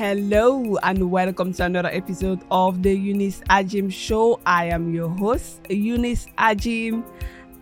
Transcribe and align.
Hello 0.00 0.78
and 0.82 1.10
welcome 1.10 1.52
to 1.52 1.62
another 1.62 1.90
episode 1.92 2.40
of 2.50 2.82
the 2.82 2.90
Eunice 2.90 3.40
Ajim 3.50 3.92
Show. 3.92 4.40
I 4.46 4.64
am 4.64 4.94
your 4.94 5.10
host, 5.10 5.60
Eunice 5.68 6.24
Ajim, 6.38 7.04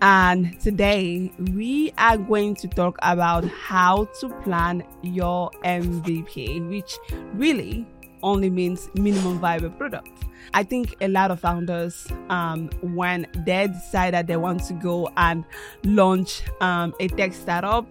and 0.02 0.60
today 0.60 1.32
we 1.52 1.92
are 1.98 2.16
going 2.16 2.54
to 2.54 2.68
talk 2.68 2.96
about 3.02 3.44
how 3.48 4.04
to 4.20 4.28
plan 4.44 4.84
your 5.02 5.50
MVP, 5.64 6.68
which 6.68 6.96
really 7.34 7.84
only 8.22 8.50
means 8.50 8.88
minimum 8.94 9.40
viable 9.40 9.70
product. 9.70 10.08
I 10.54 10.62
think 10.62 10.94
a 11.00 11.08
lot 11.08 11.32
of 11.32 11.40
founders, 11.40 12.06
um, 12.30 12.70
when 12.82 13.26
they 13.44 13.66
decide 13.66 14.14
that 14.14 14.28
they 14.28 14.36
want 14.36 14.62
to 14.66 14.74
go 14.74 15.10
and 15.16 15.44
launch 15.82 16.44
um, 16.60 16.94
a 17.00 17.08
tech 17.08 17.32
startup, 17.32 17.88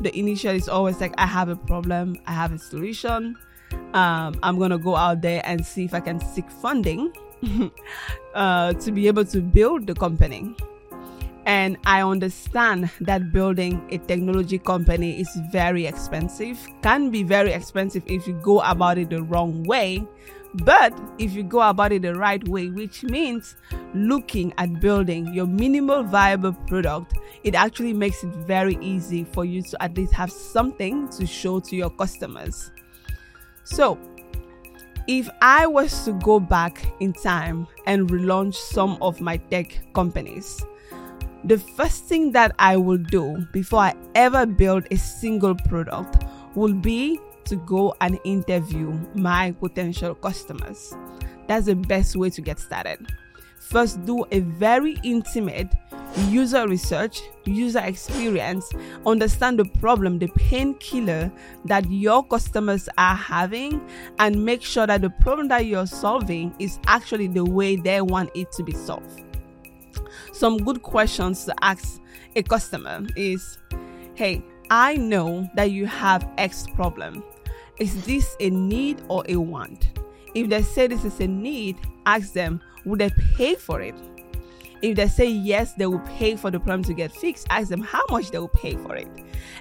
the 0.00 0.18
initial 0.18 0.52
is 0.52 0.70
always 0.70 1.02
like, 1.02 1.12
I 1.18 1.26
have 1.26 1.50
a 1.50 1.56
problem, 1.56 2.16
I 2.26 2.32
have 2.32 2.54
a 2.54 2.58
solution 2.58 3.36
um, 3.94 4.38
I'm 4.42 4.58
gonna 4.58 4.78
go 4.78 4.96
out 4.96 5.20
there 5.22 5.42
and 5.44 5.64
see 5.64 5.84
if 5.84 5.94
I 5.94 6.00
can 6.00 6.20
seek 6.20 6.50
funding 6.50 7.12
uh, 8.34 8.72
to 8.74 8.92
be 8.92 9.06
able 9.08 9.24
to 9.26 9.40
build 9.40 9.86
the 9.86 9.94
company. 9.94 10.54
And 11.46 11.78
I 11.86 12.02
understand 12.02 12.90
that 13.00 13.32
building 13.32 13.82
a 13.90 13.98
technology 13.98 14.58
company 14.58 15.20
is 15.20 15.28
very 15.50 15.86
expensive, 15.86 16.58
can 16.82 17.10
be 17.10 17.22
very 17.22 17.52
expensive 17.52 18.02
if 18.06 18.26
you 18.28 18.34
go 18.34 18.60
about 18.60 18.98
it 18.98 19.10
the 19.10 19.22
wrong 19.22 19.64
way. 19.64 20.06
But 20.54 20.92
if 21.18 21.32
you 21.32 21.42
go 21.44 21.60
about 21.62 21.92
it 21.92 22.02
the 22.02 22.14
right 22.14 22.46
way, 22.48 22.68
which 22.68 23.04
means 23.04 23.56
looking 23.94 24.52
at 24.58 24.80
building 24.80 25.32
your 25.32 25.46
minimal 25.46 26.02
viable 26.02 26.52
product, 26.52 27.14
it 27.44 27.54
actually 27.54 27.92
makes 27.94 28.22
it 28.24 28.30
very 28.30 28.76
easy 28.80 29.24
for 29.24 29.44
you 29.44 29.62
to 29.62 29.82
at 29.82 29.96
least 29.96 30.12
have 30.12 30.30
something 30.30 31.08
to 31.10 31.26
show 31.26 31.60
to 31.60 31.76
your 31.76 31.90
customers. 31.90 32.72
So, 33.64 33.98
if 35.06 35.28
I 35.42 35.66
was 35.66 36.04
to 36.04 36.12
go 36.12 36.38
back 36.38 36.84
in 37.00 37.12
time 37.12 37.66
and 37.86 38.08
relaunch 38.08 38.54
some 38.54 38.96
of 39.00 39.20
my 39.20 39.38
tech 39.38 39.80
companies, 39.94 40.64
the 41.44 41.58
first 41.58 42.04
thing 42.04 42.32
that 42.32 42.54
I 42.58 42.76
will 42.76 42.98
do 42.98 43.46
before 43.52 43.80
I 43.80 43.94
ever 44.14 44.46
build 44.46 44.86
a 44.90 44.96
single 44.96 45.54
product 45.54 46.24
will 46.54 46.74
be 46.74 47.18
to 47.44 47.56
go 47.56 47.94
and 48.00 48.18
interview 48.24 48.92
my 49.14 49.52
potential 49.52 50.14
customers. 50.14 50.94
That's 51.46 51.66
the 51.66 51.74
best 51.74 52.14
way 52.14 52.30
to 52.30 52.40
get 52.40 52.60
started. 52.60 53.06
First, 53.58 54.04
do 54.04 54.24
a 54.30 54.40
very 54.40 54.98
intimate 55.02 55.68
user 56.28 56.66
research, 56.66 57.22
user 57.44 57.80
experience, 57.80 58.68
understand 59.06 59.58
the 59.58 59.64
problem, 59.64 60.18
the 60.18 60.28
painkiller 60.28 61.30
that 61.64 61.90
your 61.90 62.24
customers 62.24 62.88
are 62.98 63.14
having, 63.14 63.80
and 64.18 64.44
make 64.44 64.62
sure 64.62 64.86
that 64.86 65.02
the 65.02 65.10
problem 65.10 65.48
that 65.48 65.66
you're 65.66 65.86
solving 65.86 66.54
is 66.58 66.78
actually 66.86 67.26
the 67.28 67.44
way 67.44 67.76
they 67.76 68.00
want 68.00 68.30
it 68.34 68.50
to 68.52 68.62
be 68.62 68.72
solved. 68.72 69.22
Some 70.32 70.58
good 70.58 70.82
questions 70.82 71.44
to 71.44 71.54
ask 71.62 72.00
a 72.36 72.42
customer 72.42 73.06
is 73.16 73.58
Hey, 74.14 74.42
I 74.70 74.96
know 74.96 75.48
that 75.54 75.70
you 75.70 75.86
have 75.86 76.28
X 76.38 76.66
problem. 76.74 77.24
Is 77.78 78.04
this 78.04 78.36
a 78.40 78.50
need 78.50 79.02
or 79.08 79.24
a 79.28 79.36
want? 79.36 79.98
If 80.34 80.48
they 80.48 80.62
say 80.62 80.86
this 80.86 81.04
is 81.04 81.18
a 81.20 81.26
need, 81.26 81.76
ask 82.06 82.32
them, 82.32 82.60
would 82.84 83.00
they 83.00 83.10
pay 83.36 83.54
for 83.54 83.80
it? 83.80 83.94
If 84.82 84.96
they 84.96 85.08
say 85.08 85.26
yes, 85.26 85.74
they 85.74 85.86
will 85.86 86.00
pay 86.00 86.36
for 86.36 86.50
the 86.50 86.58
problem 86.58 86.84
to 86.84 86.94
get 86.94 87.12
fixed, 87.12 87.46
ask 87.50 87.68
them 87.68 87.82
how 87.82 88.02
much 88.10 88.30
they 88.30 88.38
will 88.38 88.48
pay 88.48 88.76
for 88.76 88.96
it. 88.96 89.08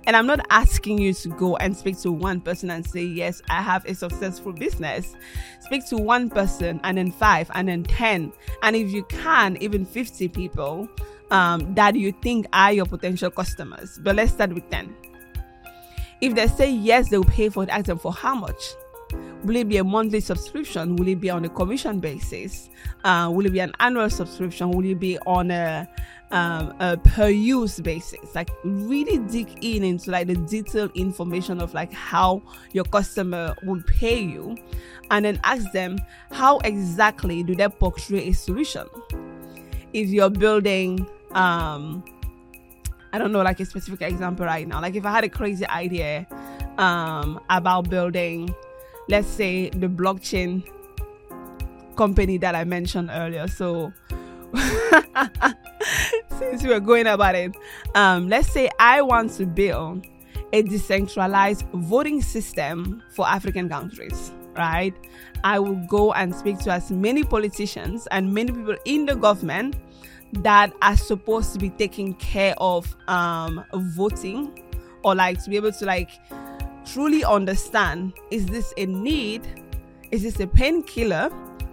And 0.05 0.15
I'm 0.15 0.25
not 0.25 0.45
asking 0.49 0.99
you 0.99 1.13
to 1.13 1.29
go 1.29 1.57
and 1.57 1.75
speak 1.75 1.99
to 1.99 2.11
one 2.11 2.39
person 2.39 2.69
and 2.71 2.85
say, 2.85 3.03
Yes, 3.03 3.41
I 3.49 3.61
have 3.61 3.85
a 3.85 3.93
successful 3.93 4.53
business. 4.53 5.15
Speak 5.61 5.87
to 5.89 5.97
one 5.97 6.29
person 6.29 6.79
and 6.83 6.97
then 6.97 7.11
five 7.11 7.51
and 7.53 7.67
then 7.67 7.83
10. 7.83 8.31
And 8.63 8.75
if 8.75 8.91
you 8.91 9.03
can, 9.03 9.57
even 9.61 9.85
50 9.85 10.29
people 10.29 10.87
um, 11.31 11.73
that 11.75 11.95
you 11.95 12.13
think 12.21 12.47
are 12.53 12.71
your 12.71 12.85
potential 12.85 13.29
customers. 13.29 13.99
But 14.01 14.15
let's 14.15 14.31
start 14.31 14.53
with 14.53 14.69
10. 14.69 14.95
If 16.21 16.35
they 16.35 16.47
say 16.47 16.71
yes, 16.71 17.09
they 17.09 17.17
will 17.17 17.25
pay 17.25 17.49
for 17.49 17.63
it, 17.63 17.69
ask 17.69 17.85
them 17.85 17.99
for 17.99 18.11
how 18.13 18.35
much. 18.35 18.61
Will 19.43 19.55
it 19.55 19.69
be 19.69 19.77
a 19.77 19.83
monthly 19.83 20.19
subscription? 20.19 20.97
Will 20.97 21.07
it 21.07 21.21
be 21.21 21.29
on 21.29 21.45
a 21.45 21.49
commission 21.49 21.99
basis? 21.99 22.69
Uh, 23.03 23.31
will 23.33 23.45
it 23.45 23.53
be 23.53 23.59
an 23.59 23.71
annual 23.79 24.09
subscription? 24.09 24.71
Will 24.71 24.85
it 24.85 24.99
be 24.99 25.17
on 25.19 25.49
a, 25.49 25.87
um, 26.31 26.75
a 26.79 26.97
per 26.97 27.29
use 27.29 27.79
basis? 27.79 28.35
Like 28.35 28.49
really 28.63 29.17
dig 29.31 29.63
in 29.63 29.83
into 29.83 30.11
like 30.11 30.27
the 30.27 30.35
detailed 30.35 30.91
information 30.93 31.61
of 31.61 31.73
like 31.73 31.93
how 31.93 32.41
your 32.73 32.83
customer 32.83 33.55
would 33.63 33.87
pay 33.87 34.19
you, 34.19 34.57
and 35.09 35.23
then 35.23 35.39
ask 35.43 35.71
them 35.71 35.99
how 36.31 36.59
exactly 36.59 37.41
do 37.41 37.55
they 37.55 37.69
portray 37.69 38.27
a 38.27 38.33
solution. 38.33 38.87
If 39.93 40.09
you're 40.09 40.29
building, 40.29 41.07
um, 41.31 42.03
I 43.13 43.17
don't 43.17 43.31
know, 43.31 43.41
like 43.41 43.59
a 43.61 43.65
specific 43.65 44.01
example 44.01 44.45
right 44.45 44.67
now. 44.67 44.81
Like 44.81 44.95
if 44.95 45.05
I 45.05 45.11
had 45.11 45.23
a 45.23 45.29
crazy 45.29 45.65
idea 45.65 46.27
um, 46.77 47.39
about 47.49 47.89
building 47.89 48.53
let's 49.09 49.27
say 49.27 49.69
the 49.71 49.87
blockchain 49.87 50.63
company 51.97 52.37
that 52.37 52.55
I 52.55 52.63
mentioned 52.63 53.09
earlier. 53.11 53.47
So 53.47 53.91
since 56.37 56.63
we're 56.63 56.79
going 56.79 57.07
about 57.07 57.35
it, 57.35 57.55
um, 57.95 58.29
let's 58.29 58.51
say 58.51 58.69
I 58.79 59.01
want 59.01 59.31
to 59.33 59.45
build 59.45 60.05
a 60.53 60.61
decentralized 60.61 61.65
voting 61.73 62.21
system 62.21 63.03
for 63.09 63.27
African 63.27 63.67
countries, 63.67 64.31
right? 64.55 64.93
I 65.43 65.59
will 65.59 65.75
go 65.87 66.13
and 66.13 66.33
speak 66.33 66.59
to 66.59 66.71
as 66.71 66.91
many 66.91 67.23
politicians 67.23 68.07
and 68.11 68.33
many 68.33 68.51
people 68.51 68.75
in 68.85 69.05
the 69.05 69.15
government 69.15 69.75
that 70.33 70.71
are 70.81 70.97
supposed 70.97 71.53
to 71.53 71.59
be 71.59 71.71
taking 71.71 72.13
care 72.15 72.53
of 72.59 72.95
um, 73.07 73.65
voting 73.73 74.63
or 75.03 75.15
like 75.15 75.43
to 75.43 75.49
be 75.49 75.55
able 75.55 75.71
to 75.71 75.85
like 75.85 76.11
truly 76.93 77.23
understand 77.23 78.13
is 78.31 78.45
this 78.45 78.73
a 78.77 78.85
need? 78.85 79.47
Is 80.11 80.23
this 80.23 80.39
a 80.39 80.47
painkiller? 80.47 81.29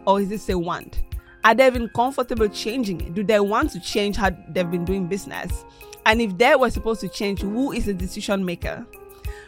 Or 0.06 0.21
is 0.21 0.28
this 0.28 0.49
a 0.49 0.59
want? 0.59 1.03
Are 1.44 1.54
they 1.54 1.66
even 1.66 1.88
comfortable 1.88 2.49
changing 2.49 3.00
it? 3.00 3.15
Do 3.15 3.25
they 3.25 3.41
want 3.41 3.71
to 3.72 3.81
change 3.81 4.16
how 4.16 4.31
they've 4.49 4.71
been 4.71 4.84
doing 4.84 5.06
business? 5.06 5.65
And 6.04 6.21
if 6.21 6.37
they 6.38 6.54
were 6.54 6.71
supposed 6.71 7.00
to 7.00 7.09
change, 7.09 7.41
who 7.41 7.72
is 7.72 7.87
the 7.87 7.94
decision 7.94 8.44
maker? 8.44 8.87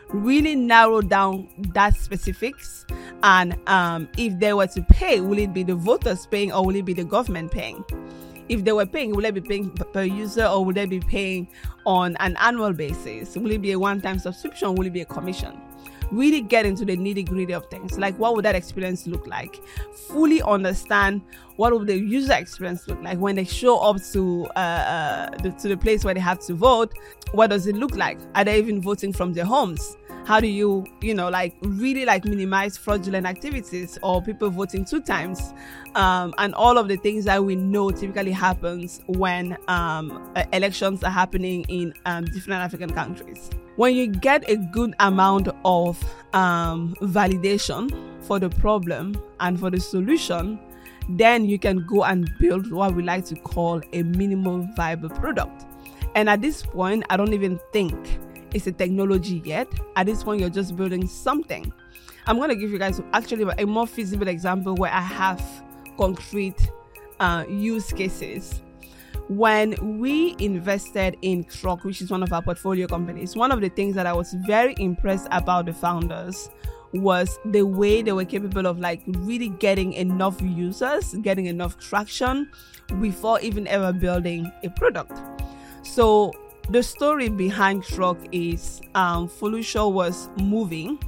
Really 0.08 0.56
narrow 0.56 1.00
down 1.00 1.48
that 1.74 1.96
specifics. 1.96 2.86
And 3.22 3.56
um, 3.68 4.08
if 4.16 4.38
they 4.38 4.52
were 4.52 4.66
to 4.68 4.82
pay, 4.82 5.20
will 5.20 5.38
it 5.38 5.52
be 5.52 5.62
the 5.62 5.74
voters 5.74 6.26
paying 6.26 6.52
or 6.52 6.64
will 6.64 6.76
it 6.76 6.84
be 6.84 6.94
the 6.94 7.04
government 7.04 7.52
paying? 7.52 7.84
If 8.48 8.64
they 8.64 8.72
were 8.72 8.86
paying, 8.86 9.14
will 9.14 9.22
they 9.22 9.30
be 9.30 9.40
paying 9.40 9.70
per 9.70 10.02
user 10.02 10.44
or 10.44 10.64
will 10.64 10.74
they 10.74 10.86
be 10.86 11.00
paying 11.00 11.48
on 11.86 12.16
an 12.16 12.36
annual 12.40 12.72
basis? 12.72 13.36
Will 13.36 13.50
it 13.50 13.62
be 13.62 13.72
a 13.72 13.78
one 13.78 14.00
time 14.00 14.18
subscription? 14.18 14.74
Will 14.74 14.86
it 14.86 14.92
be 14.92 15.02
a 15.02 15.06
commission? 15.06 15.60
Really 16.10 16.40
get 16.40 16.64
into 16.64 16.86
the 16.86 16.96
nitty 16.96 17.28
gritty 17.28 17.52
of 17.52 17.66
things. 17.66 17.98
Like, 17.98 18.18
what 18.18 18.34
would 18.34 18.44
that 18.46 18.54
experience 18.54 19.06
look 19.06 19.26
like? 19.26 19.60
Fully 20.08 20.40
understand 20.40 21.20
what 21.56 21.72
would 21.72 21.86
the 21.86 21.98
user 21.98 22.32
experience 22.32 22.88
look 22.88 23.02
like 23.02 23.18
when 23.18 23.36
they 23.36 23.44
show 23.44 23.78
up 23.78 24.02
to 24.12 24.46
uh, 24.56 24.58
uh, 24.58 25.30
the, 25.42 25.50
to 25.50 25.68
the 25.68 25.76
place 25.76 26.04
where 26.04 26.14
they 26.14 26.20
have 26.20 26.38
to 26.46 26.54
vote. 26.54 26.94
What 27.32 27.50
does 27.50 27.66
it 27.66 27.76
look 27.76 27.94
like? 27.94 28.18
Are 28.34 28.44
they 28.44 28.58
even 28.58 28.80
voting 28.80 29.12
from 29.12 29.34
their 29.34 29.44
homes? 29.44 29.96
How 30.28 30.38
do 30.38 30.46
you 30.46 30.84
you 31.00 31.14
know 31.14 31.30
like 31.30 31.54
really 31.62 32.04
like 32.04 32.22
minimize 32.26 32.76
fraudulent 32.76 33.24
activities 33.24 33.98
or 34.02 34.20
people 34.20 34.50
voting 34.50 34.84
two 34.84 35.00
times? 35.00 35.54
Um, 35.94 36.34
and 36.36 36.54
all 36.54 36.76
of 36.76 36.86
the 36.86 36.98
things 36.98 37.24
that 37.24 37.42
we 37.42 37.56
know 37.56 37.90
typically 37.90 38.32
happens 38.32 39.00
when 39.06 39.56
um, 39.68 40.30
elections 40.52 41.02
are 41.02 41.10
happening 41.10 41.64
in 41.70 41.94
um, 42.04 42.26
different 42.26 42.60
african 42.60 42.90
countries. 42.90 43.48
When 43.76 43.94
you 43.94 44.06
get 44.06 44.46
a 44.50 44.56
good 44.56 44.94
amount 45.00 45.48
of 45.64 45.98
um, 46.34 46.94
validation 47.00 47.90
for 48.22 48.38
the 48.38 48.50
problem 48.50 49.16
and 49.40 49.58
for 49.58 49.70
the 49.70 49.80
solution 49.80 50.60
then 51.08 51.46
you 51.46 51.58
can 51.58 51.86
go 51.86 52.04
and 52.04 52.30
build 52.38 52.70
what 52.70 52.94
we 52.94 53.02
like 53.02 53.24
to 53.24 53.34
call 53.34 53.80
a 53.94 54.02
minimal 54.02 54.68
viable 54.76 55.08
product. 55.08 55.64
And 56.14 56.28
at 56.28 56.42
this 56.42 56.62
point 56.62 57.04
i 57.08 57.16
don't 57.16 57.32
even 57.32 57.58
think 57.72 57.96
it's 58.52 58.66
a 58.66 58.72
technology 58.72 59.42
yet. 59.44 59.68
At 59.96 60.06
this 60.06 60.22
point, 60.22 60.40
you're 60.40 60.50
just 60.50 60.76
building 60.76 61.06
something. 61.06 61.72
I'm 62.26 62.36
going 62.36 62.50
to 62.50 62.56
give 62.56 62.70
you 62.70 62.78
guys 62.78 63.00
actually 63.12 63.50
a 63.58 63.66
more 63.66 63.86
feasible 63.86 64.28
example 64.28 64.74
where 64.74 64.92
I 64.92 65.00
have 65.00 65.42
concrete 65.96 66.70
uh, 67.20 67.44
use 67.48 67.92
cases. 67.92 68.62
When 69.28 69.98
we 69.98 70.36
invested 70.38 71.16
in 71.20 71.44
Truck, 71.44 71.84
which 71.84 72.00
is 72.00 72.10
one 72.10 72.22
of 72.22 72.32
our 72.32 72.40
portfolio 72.40 72.86
companies, 72.86 73.36
one 73.36 73.52
of 73.52 73.60
the 73.60 73.68
things 73.68 73.94
that 73.94 74.06
I 74.06 74.12
was 74.12 74.34
very 74.46 74.74
impressed 74.78 75.28
about 75.30 75.66
the 75.66 75.72
founders 75.72 76.50
was 76.94 77.38
the 77.44 77.62
way 77.62 78.00
they 78.00 78.12
were 78.12 78.24
capable 78.24 78.66
of 78.66 78.78
like 78.78 79.02
really 79.06 79.48
getting 79.48 79.92
enough 79.92 80.40
users, 80.40 81.14
getting 81.20 81.46
enough 81.46 81.78
traction 81.78 82.50
before 83.00 83.38
even 83.40 83.66
ever 83.66 83.92
building 83.92 84.50
a 84.64 84.70
product. 84.70 85.20
So 85.82 86.32
the 86.70 86.82
story 86.82 87.28
behind 87.28 87.82
Truck 87.82 88.18
is 88.30 88.80
um, 88.94 89.30
was 89.40 90.28
moving 90.36 90.98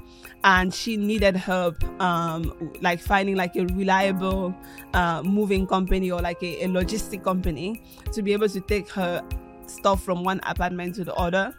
and 0.43 0.73
she 0.73 0.97
needed 0.97 1.37
help 1.37 1.83
um, 2.01 2.73
like 2.81 2.99
finding 3.01 3.37
like 3.37 3.55
a 3.57 3.67
reliable 3.67 4.55
uh, 4.95 5.23
moving 5.23 5.67
company 5.67 6.11
or 6.11 6.21
like 6.21 6.43
a, 6.43 6.65
a 6.65 6.69
logistic 6.69 7.23
company 7.23 7.83
to 8.12 8.23
be 8.23 8.33
able 8.33 8.49
to 8.49 8.61
take 8.62 8.89
her 8.91 9.23
stuff 9.67 10.03
from 10.03 10.25
one 10.25 10.41
apartment 10.45 10.95
to 10.95 11.05
the 11.05 11.15
other. 11.15 11.55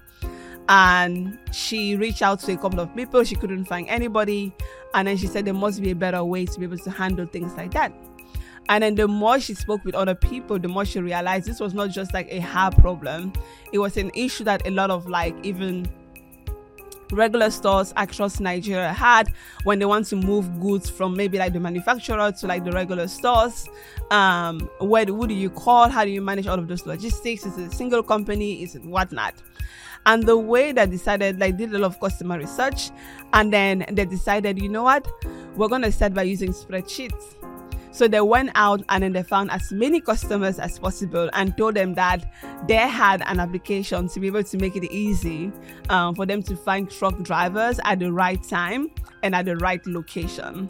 And 0.68 1.38
she 1.52 1.96
reached 1.96 2.22
out 2.22 2.40
to 2.42 2.54
a 2.54 2.58
couple 2.58 2.80
of 2.80 2.96
people. 2.96 3.24
She 3.24 3.36
couldn't 3.36 3.66
find 3.66 3.88
anybody. 3.88 4.54
And 4.94 5.08
then 5.08 5.18
she 5.18 5.28
said 5.28 5.46
there 5.46 5.54
must 5.54 5.82
be 5.82 5.92
a 5.92 5.96
better 5.96 6.24
way 6.24 6.46
to 6.46 6.60
be 6.60 6.66
able 6.66 6.78
to 6.80 6.90
handle 6.90 7.26
things 7.26 7.54
like 7.54 7.72
that 7.72 7.94
and 8.70 8.84
then 8.84 8.96
the 8.96 9.08
more 9.08 9.40
she 9.40 9.54
spoke 9.54 9.84
with 9.84 9.96
other 9.96 10.16
people 10.16 10.58
the 10.60 10.68
more 10.68 10.86
she 10.86 11.00
realized 11.00 11.46
this 11.46 11.60
was 11.60 11.74
not 11.74 11.90
just 11.90 12.14
like 12.14 12.28
a 12.32 12.40
her 12.40 12.72
problem 12.72 13.34
it 13.72 13.80
was 13.80 13.98
an 13.98 14.12
issue 14.16 14.44
that 14.44 14.66
a 14.68 14.72
lot 14.72 14.90
of 14.92 15.08
like 15.08 15.36
even 15.44 15.90
regular 17.12 17.50
stores 17.50 17.94
across 17.98 18.40
Nigeria 18.40 18.94
had 18.94 19.34
when 19.64 19.80
they 19.80 19.86
want 19.86 20.06
to 20.08 20.16
move 20.16 20.60
goods 20.60 20.90
from 20.90 21.16
maybe 21.16 21.38
like 21.38 21.54
the 21.54 21.60
manufacturer 21.60 22.32
to 22.32 22.48
like 22.48 22.64
the 22.64 22.72
regular 22.72 23.08
stores. 23.08 23.68
Um, 24.10 24.70
where 24.80 25.06
who 25.06 25.28
do 25.28 25.34
you 25.34 25.50
call? 25.50 25.90
How 25.90 26.06
do 26.06 26.12
you 26.12 26.22
manage 26.22 26.48
all 26.48 26.58
of 26.60 26.68
those 26.68 26.86
logistics? 26.86 27.46
Is 27.46 27.58
it 27.58 27.72
a 27.72 27.76
single 27.76 28.04
company? 28.04 28.64
Is 28.64 28.76
it 28.76 28.84
whatnot? 28.84 29.36
And 30.06 30.24
the 30.24 30.38
way 30.38 30.72
they 30.72 30.88
decided, 30.88 31.40
like, 31.40 31.58
did 31.58 31.76
a 31.76 31.78
lot 31.78 31.88
of 31.92 32.00
customer 32.00 32.40
research, 32.40 32.90
and 33.34 33.54
then 33.54 33.86
they 33.92 34.04
decided, 34.06 34.60
you 34.60 34.68
know 34.68 34.82
what, 34.82 35.08
we're 35.56 35.68
gonna 35.68 35.92
start 35.92 36.16
by 36.16 36.24
using 36.24 36.54
spreadsheets 36.54 37.36
so 37.92 38.08
they 38.08 38.22
went 38.22 38.52
out 38.56 38.84
and 38.90 39.04
then 39.04 39.14
they 39.14 39.24
found 39.24 39.52
as 39.52 39.72
many 39.72 40.00
customers 40.00 40.60
as 40.60 40.80
possible 40.80 41.30
and 41.34 41.56
told 41.58 41.76
them 41.76 41.94
that 41.96 42.34
they 42.68 42.76
had 42.76 43.22
an 43.28 43.40
application 43.40 44.08
to 44.08 44.20
be 44.20 44.28
able 44.28 44.44
to 44.44 44.58
make 44.58 44.76
it 44.76 44.92
easy 44.92 45.52
um, 45.90 46.16
for 46.16 46.26
them 46.26 46.42
to 46.44 46.56
find 46.56 46.90
truck 46.90 47.22
drivers 47.22 47.80
at 47.84 48.00
the 48.00 48.12
right 48.12 48.42
time 48.44 48.90
and 49.24 49.36
at 49.36 49.46
the 49.46 49.58
right 49.58 49.86
location. 49.86 50.70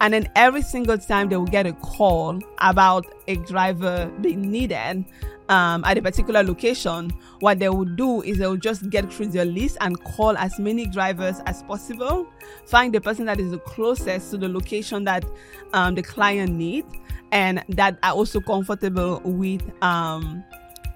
And 0.00 0.12
then 0.12 0.28
every 0.36 0.62
single 0.62 0.98
time 0.98 1.28
they 1.28 1.36
will 1.36 1.46
get 1.46 1.66
a 1.66 1.72
call 1.72 2.40
about 2.58 3.06
a 3.28 3.36
driver 3.36 4.10
being 4.20 4.42
needed, 4.42 5.04
um, 5.48 5.84
at 5.84 5.96
a 5.96 6.02
particular 6.02 6.42
location, 6.42 7.10
what 7.40 7.58
they 7.58 7.68
would 7.68 7.96
do 7.96 8.22
is 8.22 8.38
they 8.38 8.46
would 8.46 8.62
just 8.62 8.90
get 8.90 9.12
through 9.12 9.28
their 9.28 9.44
list 9.44 9.76
and 9.80 10.02
call 10.02 10.36
as 10.36 10.58
many 10.58 10.86
drivers 10.86 11.40
as 11.46 11.62
possible, 11.62 12.26
find 12.66 12.94
the 12.94 13.00
person 13.00 13.26
that 13.26 13.38
is 13.38 13.50
the 13.50 13.58
closest 13.58 14.30
to 14.32 14.38
the 14.38 14.48
location 14.48 15.04
that 15.04 15.24
um, 15.72 15.94
the 15.94 16.02
client 16.02 16.52
needs, 16.52 16.92
and 17.32 17.62
that 17.68 17.98
are 18.02 18.12
also 18.12 18.40
comfortable 18.40 19.20
with, 19.24 19.62
um, 19.82 20.44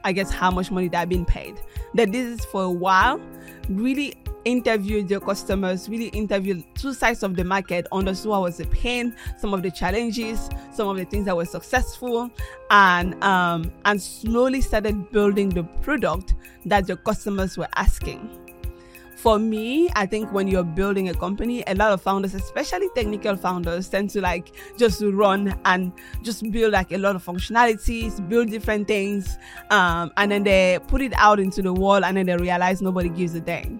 I 0.04 0.12
guess, 0.12 0.30
how 0.30 0.50
much 0.50 0.70
money 0.70 0.88
they're 0.88 1.06
being 1.06 1.24
paid. 1.24 1.60
That 1.94 2.12
this 2.12 2.40
is 2.40 2.44
for 2.46 2.64
a 2.64 2.70
while 2.70 3.20
really 3.68 4.14
interviewed 4.44 5.08
their 5.08 5.20
customers, 5.20 5.88
really 5.88 6.08
interviewed 6.08 6.64
two 6.74 6.92
sides 6.92 7.22
of 7.22 7.36
the 7.36 7.44
market, 7.44 7.86
understood 7.92 8.30
what 8.30 8.42
was 8.42 8.56
the 8.56 8.66
pain, 8.66 9.14
some 9.38 9.54
of 9.54 9.62
the 9.62 9.70
challenges, 9.70 10.48
some 10.72 10.88
of 10.88 10.96
the 10.96 11.04
things 11.04 11.26
that 11.26 11.36
were 11.36 11.44
successful, 11.44 12.30
and 12.70 13.22
um, 13.22 13.72
and 13.84 14.00
slowly 14.00 14.60
started 14.60 15.10
building 15.10 15.48
the 15.48 15.64
product 15.82 16.34
that 16.66 16.86
the 16.86 16.96
customers 16.96 17.56
were 17.58 17.68
asking. 17.76 18.36
For 19.16 19.38
me, 19.38 19.90
I 19.94 20.06
think 20.06 20.32
when 20.32 20.48
you're 20.48 20.64
building 20.64 21.10
a 21.10 21.14
company, 21.14 21.62
a 21.66 21.74
lot 21.74 21.92
of 21.92 22.00
founders, 22.00 22.34
especially 22.34 22.88
technical 22.94 23.36
founders, 23.36 23.86
tend 23.86 24.08
to 24.10 24.22
like 24.22 24.56
just 24.78 25.02
run 25.02 25.60
and 25.66 25.92
just 26.22 26.50
build 26.50 26.72
like 26.72 26.90
a 26.90 26.96
lot 26.96 27.16
of 27.16 27.22
functionalities, 27.22 28.26
build 28.30 28.48
different 28.48 28.88
things, 28.88 29.36
um, 29.68 30.10
and 30.16 30.32
then 30.32 30.42
they 30.44 30.78
put 30.88 31.02
it 31.02 31.12
out 31.16 31.38
into 31.38 31.60
the 31.60 31.72
world, 31.72 32.02
and 32.04 32.16
then 32.16 32.24
they 32.24 32.36
realize 32.38 32.80
nobody 32.80 33.10
gives 33.10 33.34
a 33.34 33.40
damn 33.40 33.78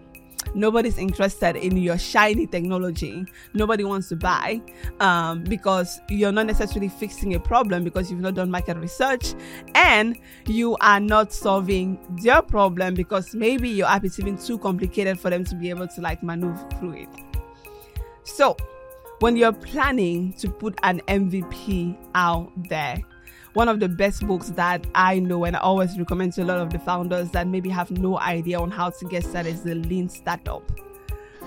nobody's 0.55 0.99
interested 0.99 1.57
in 1.57 1.77
your 1.77 1.99
shiny 1.99 2.47
technology. 2.47 3.25
Nobody 3.55 3.85
wants 3.85 4.09
to 4.09 4.17
buy 4.17 4.61
um, 5.01 5.45
because 5.45 6.01
you're 6.09 6.33
not 6.33 6.47
necessarily 6.47 6.89
fixing 6.89 7.35
a 7.35 7.41
problem 7.41 7.85
because 7.85 8.11
you've 8.11 8.21
not 8.21 8.35
done 8.35 8.51
market 8.51 8.77
research 8.77 9.35
and 9.75 10.19
you 10.47 10.77
are 10.81 11.01
not 11.01 11.33
solving 11.33 11.99
their 12.23 12.43
problem 12.43 12.95
because 12.95 13.35
maybe 13.35 13.69
your 13.69 13.89
app 13.89 14.05
is 14.05 14.19
even 14.19 14.37
too 14.37 14.59
complicated 14.59 15.19
for 15.19 15.31
them 15.31 15.45
to 15.45 15.55
be 15.55 15.71
able 15.71 15.89
to 15.89 16.01
like 16.01 16.23
maneuver 16.23 16.69
through 16.79 16.93
it. 16.93 17.09
So 18.25 18.57
when 19.21 19.37
you're 19.37 19.53
planning 19.53 20.33
to 20.35 20.49
put 20.49 20.79
an 20.83 21.01
mvp 21.07 21.97
out 22.15 22.51
there 22.69 22.97
one 23.55 23.69
of 23.69 23.81
the 23.81 23.89
best 23.89 24.27
books 24.27 24.51
that 24.51 24.87
I 24.95 25.19
know 25.19 25.45
and 25.45 25.57
I 25.57 25.61
always 25.61 25.99
recommend 25.99 26.35
to 26.35 26.43
a 26.43 26.45
lot 26.45 26.59
of 26.59 26.71
the 26.71 26.79
founders 26.79 27.31
that 27.33 27.47
maybe 27.47 27.69
have 27.71 27.91
no 27.91 28.19
idea 28.19 28.61
on 28.61 28.71
how 28.71 28.91
to 28.91 29.05
get 29.07 29.25
started 29.25 29.55
is 29.55 29.63
the 29.63 29.75
Lean 29.75 30.09
Startup. 30.09 30.63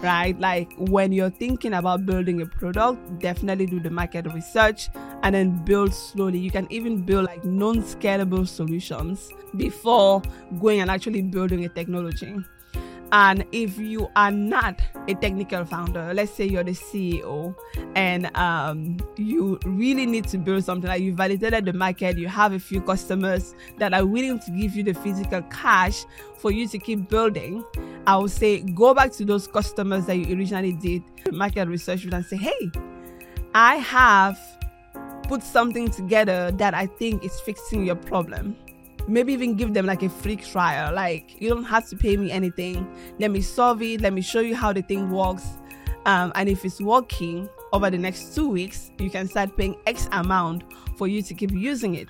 Right? 0.02 0.38
Like 0.38 0.74
when 0.78 1.14
you're 1.14 1.30
thinking 1.30 1.74
about 1.74 2.06
building 2.06 2.42
a 2.42 2.46
product, 2.46 3.20
definitely 3.20 3.68
do 3.68 3.80
the 3.80 3.90
market 3.90 4.26
research 4.34 4.90
and 5.22 5.34
then 5.34 5.64
build 5.64 5.94
slowly. 5.94 6.40
You 6.40 6.52
can 6.52 6.68
even 6.70 7.04
build 7.04 7.26
like 7.26 7.46
non 7.46 7.78
scalable 7.78 8.46
solutions 8.46 9.30
before 9.56 10.22
going 10.60 10.82
and 10.82 10.92
actually 10.92 11.22
building 11.22 11.64
a 11.64 11.70
technology. 11.70 12.36
And 13.13 13.45
if 13.51 13.77
you 13.77 14.10
are 14.15 14.31
not 14.31 14.81
a 15.07 15.13
technical 15.13 15.63
founder, 15.65 16.12
let's 16.15 16.31
say 16.33 16.45
you're 16.45 16.63
the 16.63 16.71
CEO 16.71 17.56
and 17.95 18.36
um, 18.36 18.98
you 19.18 19.60
really 19.65 20.07
need 20.07 20.27
to 20.30 20.39
build 20.39 20.63
something 20.63 20.89
like 20.89 21.04
you 21.04 21.13
validated 21.13 21.65
the 21.65 21.74
market, 21.74 22.18
you 22.18 22.27
have 22.27 22.54
a 22.54 22.60
few 22.60 22.81
customers 22.81 23.54
that 23.77 23.94
are 23.94 24.04
willing 24.04 24.39
to 24.39 24.51
give 24.51 24.75
you 24.75 24.81
the 24.81 24.95
physical 24.95 25.44
cash 25.44 26.06
for 26.38 26.50
you 26.50 26.68
to 26.68 26.80
keep 26.80 27.07
building, 27.07 27.63
I 28.07 28.18
would 28.18 28.31
say 28.31 28.62
go 28.62 28.95
back 28.95 29.12
to 29.13 29.25
those 29.25 29.45
customers 29.45 30.07
that 30.07 30.18
you 30.18 30.36
originally 30.36 30.74
did 30.74 31.04
market 31.31 31.68
research 31.68 32.06
with 32.06 32.15
and 32.15 32.25
say, 32.25 32.38
hey, 32.38 32.71
I 33.54 33.75
have 33.75 34.39
put 35.27 35.44
something 35.44 35.92
together 35.92 36.50
that 36.54 36.74
I 36.74 36.88
think 36.88 37.24
is 37.24 37.39
fixing 37.42 37.86
your 37.86 37.95
problem 37.95 38.57
maybe 39.08 39.34
even 39.34 39.56
give 39.56 39.74
them 39.74 39.86
like 39.86 40.04
a 40.04 40.10
free 40.10 40.36
trial. 40.36 40.94
Like 40.94 41.40
you 41.42 41.50
don't 41.50 41.64
have 41.66 41.88
to 41.90 41.96
pay 41.96 42.18
me 42.18 42.32
anything. 42.32 42.88
Let 43.20 43.32
me 43.32 43.42
solve 43.42 43.82
it. 43.82 44.02
Let 44.02 44.14
me 44.14 44.22
show 44.22 44.40
you 44.40 44.56
how 44.56 44.74
the 44.74 44.82
thing 44.82 45.12
works. 45.12 45.46
Um, 46.06 46.32
and 46.36 46.50
if 46.50 46.66
it's 46.66 46.82
working 46.82 47.50
over 47.72 47.90
the 47.90 47.98
next 47.98 48.36
two 48.36 48.50
weeks 48.50 48.92
you 49.00 49.10
can 49.10 49.28
start 49.28 49.56
paying 49.56 49.76
x 49.88 50.10
amount 50.12 50.64
for 50.98 51.08
you 51.08 51.22
to 51.22 51.34
keep 51.34 51.52
using 51.52 51.96
it. 51.96 52.10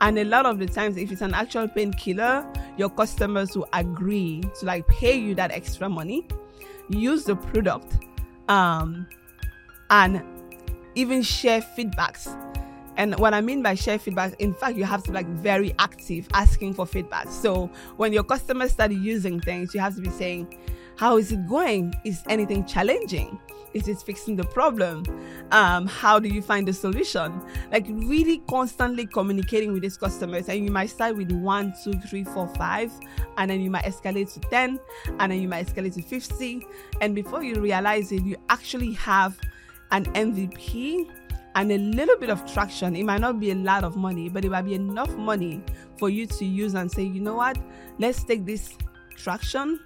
And 0.00 0.18
a 0.18 0.24
lot 0.24 0.46
of 0.46 0.58
the 0.58 0.66
times 0.66 0.96
if 0.96 1.10
it's 1.10 1.20
an 1.22 1.34
actual 1.34 1.66
painkiller 1.68 2.46
your 2.76 2.90
customers 2.90 3.56
will 3.56 3.68
agree 3.72 4.42
to 4.60 4.66
like 4.66 4.86
pay 4.88 5.16
you 5.16 5.34
that 5.36 5.50
extra 5.50 5.88
money 5.88 6.26
use 6.90 7.24
the 7.24 7.36
product 7.36 7.96
um, 8.48 9.06
and 9.90 10.22
even 10.94 11.22
share 11.22 11.60
feedbacks 11.60 12.28
and 12.96 13.14
what 13.18 13.34
I 13.34 13.40
mean 13.40 13.62
by 13.62 13.74
share 13.74 13.98
feedback, 13.98 14.34
in 14.38 14.54
fact, 14.54 14.76
you 14.76 14.84
have 14.84 15.02
to 15.04 15.10
be 15.10 15.14
like 15.14 15.26
very 15.26 15.74
active 15.78 16.28
asking 16.32 16.74
for 16.74 16.86
feedback. 16.86 17.28
So 17.28 17.70
when 17.96 18.12
your 18.12 18.24
customers 18.24 18.72
start 18.72 18.92
using 18.92 19.40
things, 19.40 19.74
you 19.74 19.80
have 19.80 19.94
to 19.96 20.00
be 20.00 20.10
saying, 20.10 20.56
How 20.96 21.16
is 21.16 21.32
it 21.32 21.46
going? 21.48 21.94
Is 22.04 22.22
anything 22.28 22.64
challenging? 22.66 23.38
Is 23.74 23.88
it 23.88 24.00
fixing 24.00 24.36
the 24.36 24.44
problem? 24.44 25.04
Um, 25.50 25.88
how 25.88 26.20
do 26.20 26.28
you 26.28 26.40
find 26.40 26.68
the 26.68 26.72
solution? 26.72 27.42
Like 27.72 27.86
really 27.88 28.38
constantly 28.48 29.04
communicating 29.04 29.72
with 29.72 29.82
these 29.82 29.96
customers. 29.96 30.48
And 30.48 30.64
you 30.64 30.70
might 30.70 30.90
start 30.90 31.16
with 31.16 31.32
one, 31.32 31.74
two, 31.82 31.94
three, 31.94 32.22
four, 32.22 32.46
five, 32.50 32.92
and 33.36 33.50
then 33.50 33.60
you 33.60 33.70
might 33.70 33.84
escalate 33.84 34.32
to 34.34 34.40
10, 34.48 34.78
and 35.18 35.32
then 35.32 35.42
you 35.42 35.48
might 35.48 35.66
escalate 35.66 35.94
to 35.94 36.02
50. 36.02 36.64
And 37.00 37.16
before 37.16 37.42
you 37.42 37.56
realize 37.56 38.12
it, 38.12 38.22
you 38.22 38.36
actually 38.48 38.92
have 38.92 39.36
an 39.90 40.04
MVP 40.12 41.10
and 41.54 41.70
a 41.70 41.78
little 41.78 42.16
bit 42.16 42.30
of 42.30 42.44
traction. 42.52 42.96
It 42.96 43.04
might 43.04 43.20
not 43.20 43.40
be 43.40 43.50
a 43.50 43.54
lot 43.54 43.84
of 43.84 43.96
money, 43.96 44.28
but 44.28 44.44
it 44.44 44.50
might 44.50 44.62
be 44.62 44.74
enough 44.74 45.14
money 45.16 45.62
for 45.98 46.10
you 46.10 46.26
to 46.26 46.44
use 46.44 46.74
and 46.74 46.90
say, 46.90 47.02
you 47.02 47.20
know 47.20 47.34
what, 47.34 47.58
let's 47.98 48.24
take 48.24 48.44
this 48.44 48.76
traction. 49.16 49.80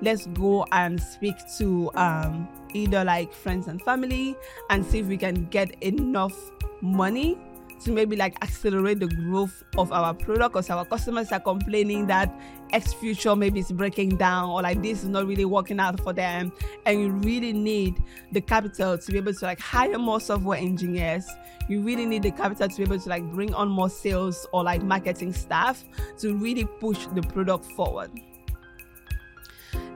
Let's 0.00 0.26
go 0.26 0.66
and 0.72 1.00
speak 1.00 1.36
to 1.58 1.90
um, 1.94 2.48
either 2.74 3.04
like 3.04 3.32
friends 3.32 3.68
and 3.68 3.80
family 3.82 4.36
and 4.70 4.84
see 4.84 4.98
if 4.98 5.06
we 5.06 5.16
can 5.16 5.46
get 5.46 5.80
enough 5.82 6.34
money 6.80 7.38
to 7.84 7.92
maybe 7.92 8.16
like 8.16 8.36
accelerate 8.42 9.00
the 9.00 9.08
growth 9.08 9.64
of 9.76 9.92
our 9.92 10.14
product 10.14 10.52
because 10.54 10.70
our 10.70 10.84
customers 10.84 11.32
are 11.32 11.40
complaining 11.40 12.06
that 12.06 12.32
X 12.72 12.92
future 12.94 13.36
maybe 13.36 13.60
is 13.60 13.72
breaking 13.72 14.16
down 14.16 14.50
or 14.50 14.62
like 14.62 14.82
this 14.82 15.02
is 15.02 15.08
not 15.08 15.26
really 15.26 15.44
working 15.44 15.80
out 15.80 16.00
for 16.00 16.12
them. 16.12 16.52
And 16.86 17.00
you 17.00 17.10
really 17.10 17.52
need 17.52 18.02
the 18.32 18.40
capital 18.40 18.98
to 18.98 19.12
be 19.12 19.18
able 19.18 19.34
to 19.34 19.44
like 19.44 19.60
hire 19.60 19.98
more 19.98 20.20
software 20.20 20.58
engineers. 20.58 21.26
You 21.68 21.80
really 21.82 22.06
need 22.06 22.22
the 22.22 22.30
capital 22.30 22.68
to 22.68 22.76
be 22.76 22.82
able 22.82 22.98
to 22.98 23.08
like 23.08 23.24
bring 23.32 23.54
on 23.54 23.68
more 23.68 23.90
sales 23.90 24.46
or 24.52 24.64
like 24.64 24.82
marketing 24.82 25.32
staff 25.32 25.84
to 26.18 26.34
really 26.34 26.64
push 26.64 27.06
the 27.14 27.22
product 27.22 27.64
forward. 27.72 28.10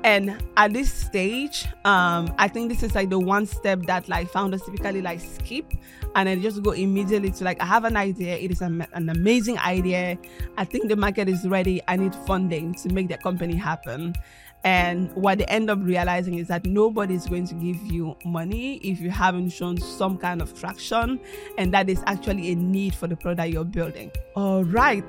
And 0.06 0.40
at 0.56 0.72
this 0.72 0.92
stage, 0.92 1.66
um, 1.84 2.32
I 2.38 2.46
think 2.46 2.68
this 2.68 2.84
is 2.84 2.94
like 2.94 3.10
the 3.10 3.18
one 3.18 3.44
step 3.44 3.82
that 3.86 4.08
like 4.08 4.30
founders 4.30 4.62
typically 4.62 5.02
like 5.02 5.18
skip 5.18 5.72
and 6.14 6.28
then 6.28 6.40
just 6.40 6.62
go 6.62 6.70
immediately 6.70 7.32
to 7.32 7.44
like, 7.44 7.60
I 7.60 7.66
have 7.66 7.82
an 7.82 7.96
idea. 7.96 8.36
It 8.36 8.52
is 8.52 8.60
an, 8.60 8.86
an 8.92 9.08
amazing 9.08 9.58
idea. 9.58 10.16
I 10.56 10.64
think 10.64 10.88
the 10.88 10.94
market 10.94 11.28
is 11.28 11.48
ready. 11.48 11.82
I 11.88 11.96
need 11.96 12.14
funding 12.24 12.72
to 12.74 12.88
make 12.92 13.08
that 13.08 13.20
company 13.20 13.56
happen. 13.56 14.14
And 14.62 15.12
what 15.16 15.38
they 15.38 15.44
end 15.46 15.70
up 15.70 15.80
realizing 15.82 16.38
is 16.38 16.46
that 16.48 16.64
nobody 16.64 17.16
is 17.16 17.26
going 17.26 17.48
to 17.48 17.54
give 17.54 17.82
you 17.82 18.16
money 18.24 18.76
if 18.76 19.00
you 19.00 19.10
haven't 19.10 19.50
shown 19.50 19.76
some 19.76 20.18
kind 20.18 20.40
of 20.40 20.56
traction 20.56 21.18
and 21.58 21.74
that 21.74 21.90
is 21.90 22.00
actually 22.06 22.52
a 22.52 22.54
need 22.54 22.94
for 22.94 23.08
the 23.08 23.16
product 23.16 23.52
you're 23.52 23.64
building. 23.64 24.12
All 24.36 24.62
right. 24.62 25.04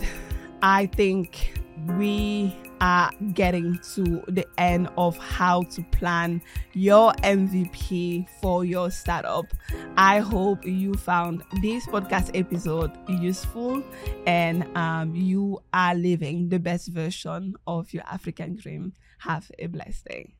I 0.64 0.88
think 0.88 1.54
we 2.00 2.56
are 2.82 3.12
getting 3.34 3.80
to 3.96 4.24
the 4.28 4.46
end 4.58 4.90
of 4.98 5.18
how 5.18 5.64
to 5.64 5.82
plan 5.92 6.42
your 6.74 7.14
MVP 7.24 8.28
for 8.42 8.66
your 8.66 8.92
startup. 8.92 9.46
I 9.98 10.20
hope 10.20 10.66
you 10.66 10.94
found 10.94 11.44
this 11.62 11.86
podcast 11.88 12.32
episode 12.34 12.92
useful 13.08 13.84
and 14.26 14.66
um, 14.78 15.16
you 15.16 15.60
are 15.74 15.96
living 15.96 16.50
the 16.50 16.60
best 16.60 16.90
version 16.90 17.56
of 17.66 17.94
your 17.94 18.04
African 18.04 18.56
dream. 18.56 18.94
Have 19.20 19.50
a 19.58 19.68
blessed 19.68 20.06
day. 20.06 20.34